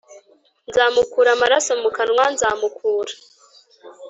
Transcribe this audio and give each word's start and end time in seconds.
Nzamukura 0.69 1.29
amaraso 1.35 1.71
mu 1.81 1.89
kanwa 1.97 2.25
nzamukura 2.33 3.13